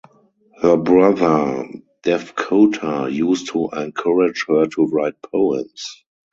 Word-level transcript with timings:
Her 0.63 0.77
brother 0.77 1.67
Devkota 2.01 3.13
used 3.13 3.49
to 3.51 3.69
encourage 3.69 4.45
her 4.47 4.65
to 4.65 4.85
write 4.87 5.21
poems. 5.21 6.03